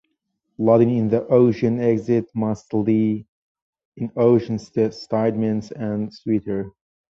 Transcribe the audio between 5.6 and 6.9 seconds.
and seawater.